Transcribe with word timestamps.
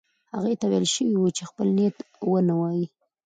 هغوی 0.33 0.55
ته 0.59 0.65
ویل 0.71 0.87
شوي 0.93 1.15
وو 1.17 1.35
چې 1.37 1.43
خپل 1.49 1.67
نیت 1.77 1.95
ونه 2.31 2.53
وايي. 2.61 2.85